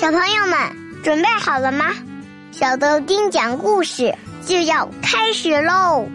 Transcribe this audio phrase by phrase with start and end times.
[0.00, 0.58] 小朋友们
[1.04, 1.94] 准备好了吗？
[2.52, 4.14] 小豆丁讲故事
[4.46, 6.08] 就要开始喽！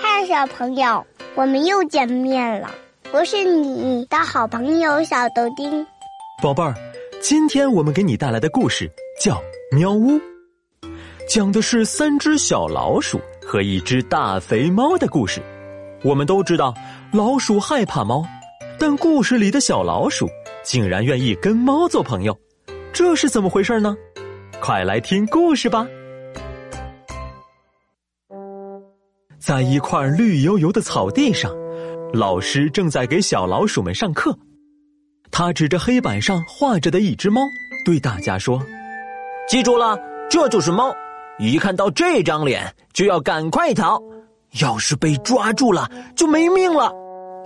[0.00, 1.06] 嗨，小朋友，
[1.36, 2.74] 我们又见面了。
[3.12, 5.86] 我是你的好朋友小豆丁，
[6.42, 6.74] 宝贝儿，
[7.22, 8.90] 今天我们给你带来的故事
[9.22, 9.34] 叫
[9.70, 10.14] 《喵屋》，
[11.28, 15.40] 讲的是三只小老鼠和一只大肥猫的故事。
[16.02, 16.74] 我们都知道，
[17.12, 18.24] 老鼠害怕猫，
[18.78, 20.28] 但故事里的小老鼠
[20.64, 22.38] 竟然愿意跟猫做朋友，
[22.92, 23.96] 这是怎么回事呢？
[24.60, 25.86] 快来听故事吧！
[29.38, 31.52] 在一块绿油油的草地上，
[32.12, 34.36] 老师正在给小老鼠们上课。
[35.30, 37.42] 他指着黑板上画着的一只猫，
[37.84, 38.60] 对大家说
[39.48, 40.92] ：“记住了，这就是猫，
[41.38, 44.00] 一看到这张脸就要赶快逃。”
[44.60, 46.92] 要是被抓住了，就没命了，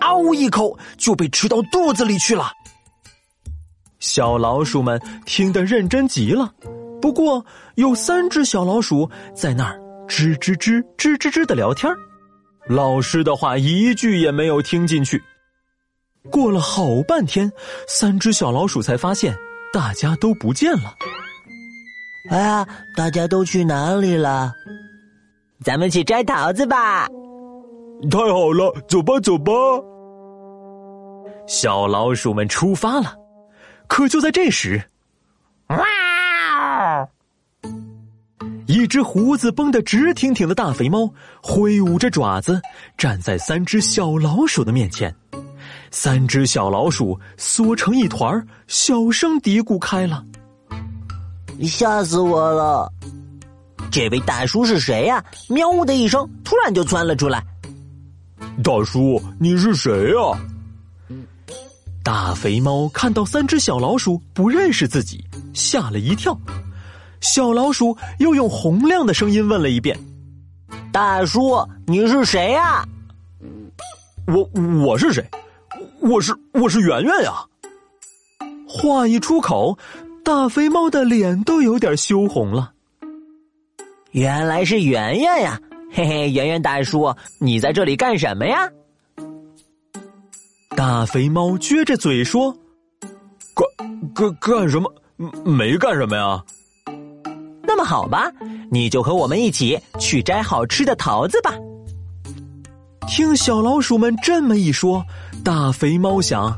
[0.00, 2.52] 嗷一口就被吃到肚子里去了。
[3.98, 6.52] 小老鼠们听得认真极了，
[7.00, 11.90] 不过有三只小老鼠在那儿吱吱吱吱吱吱的聊天
[12.68, 15.22] 老师的话一句也没有听进去。
[16.30, 17.50] 过了好半天，
[17.86, 19.36] 三只小老鼠才发现
[19.72, 20.94] 大家都不见了。
[22.30, 24.52] 哎呀，大家都去哪里了？
[25.64, 27.08] 咱们去摘桃子吧！
[28.10, 29.52] 太好了，走吧，走吧！
[31.46, 33.16] 小老鼠们出发了。
[33.86, 34.82] 可就在这时，
[35.68, 37.08] 哇！
[38.66, 41.10] 一只胡子绷得直挺挺的大肥猫
[41.42, 42.60] 挥舞着爪子，
[42.98, 45.14] 站在三只小老鼠的面前。
[45.90, 50.22] 三只小老鼠缩成一团，小声嘀咕开了
[51.64, 52.92] ：“吓死我了！”
[53.94, 55.24] 这位大叔是谁呀？
[55.48, 57.40] 喵呜的一声，突然就窜了出来。
[58.60, 61.16] 大叔，你是谁呀？
[62.02, 66.36] 大肥猫看到三只小老鼠不认识自己，吓了一跳。
[67.20, 69.96] 小老鼠又用洪亮的声音问了一遍
[70.90, 72.84] ：“大叔，你是谁呀
[74.26, 74.42] ？”“我
[74.84, 75.24] 我是谁？
[76.00, 77.32] 我是我是圆圆呀。”
[78.66, 79.78] 话一出口，
[80.24, 82.72] 大肥猫的脸都有点羞红了。
[84.14, 85.60] 原来是圆圆呀，
[85.90, 88.70] 嘿嘿，圆圆大叔，你在这里干什么呀？
[90.76, 92.56] 大肥猫撅着嘴说
[93.56, 94.88] ：“干干干什么？
[95.44, 96.40] 没干什么呀。”
[97.66, 98.30] 那么好吧，
[98.70, 101.52] 你就和我们一起去摘好吃的桃子吧。
[103.08, 105.04] 听小老鼠们这么一说，
[105.44, 106.56] 大肥猫想：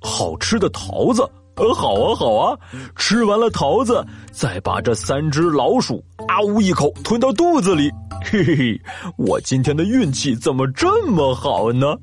[0.00, 1.28] 好吃的桃子。
[1.56, 2.58] 呃，好啊，好啊！
[2.96, 7.90] 吃完了桃子，再把这三只老鼠啊呜一口吞到肚子里。
[8.24, 8.80] 嘿嘿嘿，
[9.16, 11.96] 我今天的运气怎么这么好呢？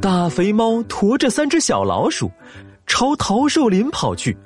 [0.00, 2.28] 大肥猫驮着三只小老鼠，
[2.86, 4.36] 朝桃树林跑去。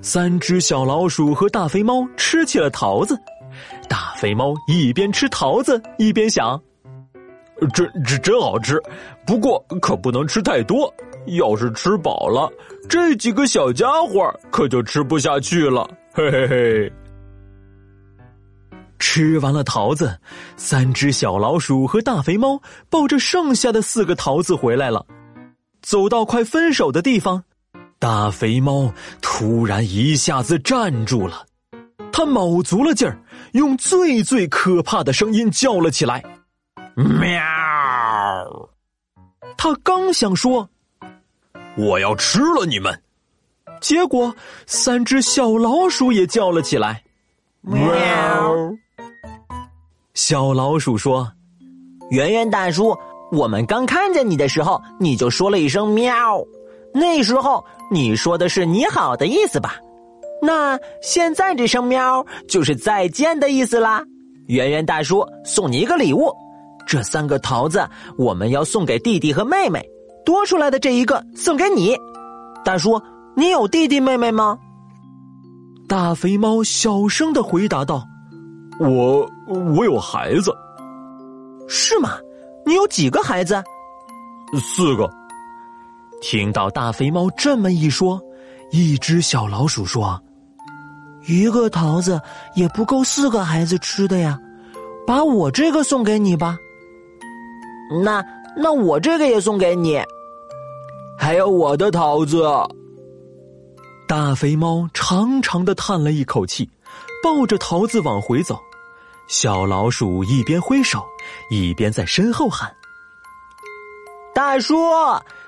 [0.00, 3.16] 三只小老鼠和大肥猫吃起了桃子。
[3.88, 6.60] 大肥猫一边吃桃子，一边想：
[7.74, 8.80] 真真真好吃，
[9.26, 10.92] 不过可不能吃太多。
[11.36, 12.50] 要是吃饱了，
[12.88, 15.88] 这几个小家伙可就吃不下去了。
[16.12, 16.92] 嘿嘿嘿！
[18.98, 20.18] 吃完了桃子，
[20.56, 25.06] 三只小老鼠和大肥猫抱着剩下的四个桃子回来了。
[25.80, 27.42] 走到快分手的地方，
[27.98, 28.92] 大肥猫
[29.22, 31.46] 突然一下子站住了，
[32.12, 33.18] 他卯足了劲儿，
[33.52, 36.22] 用最最可怕的声音叫了起来
[36.94, 37.40] ：“喵！”
[39.56, 40.68] 他刚想说。
[41.76, 43.02] 我要吃了你们！
[43.80, 44.34] 结果
[44.66, 47.02] 三只小老鼠也叫了起来。
[47.62, 47.78] 喵！
[50.14, 51.30] 小老鼠说
[52.10, 52.94] ：“圆圆大叔，
[53.32, 56.44] 我们刚看见你的时候，你就说了一声喵，
[56.92, 59.76] 那时候你说的是你好的意思吧？
[60.42, 64.02] 那现在这声喵就是再见的意思啦。
[64.48, 66.30] 圆圆大叔送你一个礼物，
[66.86, 67.88] 这三个桃子
[68.18, 69.80] 我们要送给弟弟和妹妹。”
[70.24, 71.96] 多出来的这一个送给你，
[72.64, 73.00] 大叔，
[73.34, 74.58] 你有弟弟妹妹吗？
[75.88, 78.06] 大肥猫小声的回答道
[78.78, 80.54] ：“我我有孩子，
[81.68, 82.10] 是吗？
[82.64, 83.62] 你有几个孩子？
[84.62, 85.10] 四个。”
[86.22, 88.20] 听到大肥猫这么一说，
[88.70, 90.20] 一只小老鼠说
[91.26, 92.20] ：“一个桃子
[92.54, 94.38] 也不够四个孩子吃的呀，
[95.06, 96.56] 把我这个送给你吧。”
[98.04, 98.22] 那。
[98.56, 100.00] 那我这个也送给你，
[101.18, 102.44] 还有我的桃子。
[104.08, 106.68] 大肥猫长长的叹了一口气，
[107.22, 108.58] 抱着桃子往回走。
[109.28, 111.04] 小老鼠一边挥手，
[111.50, 112.74] 一边在身后喊
[114.34, 114.74] ：“大叔，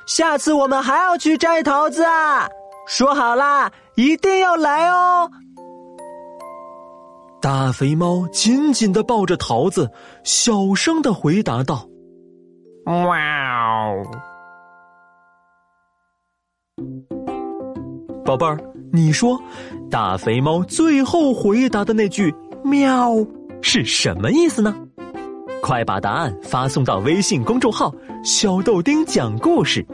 [0.06, 2.48] 下次我们还要去摘桃子啊！
[2.86, 5.28] 说好啦，一定要来哦！”
[7.42, 9.90] 大肥猫紧紧的抱着桃子，
[10.22, 11.88] 小声的回答道
[12.86, 14.02] ：“哇哦！”
[18.24, 18.58] 宝贝儿，
[18.92, 19.38] 你说，
[19.90, 22.34] 大肥猫最后回答的那句
[22.64, 23.14] “喵”
[23.60, 24.74] 是什么意思呢？
[25.60, 27.92] 快把答案发送到微信公众号
[28.24, 29.84] “小豆丁讲故事”，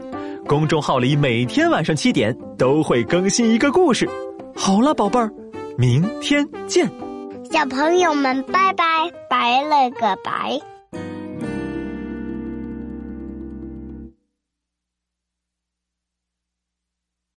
[0.47, 4.09] 公众号里每天晚上七点都会更新一个故事。
[4.55, 5.31] 好了，宝贝儿，
[5.77, 6.89] 明天见。
[7.51, 10.59] 小朋友们，拜拜，拜了个拜。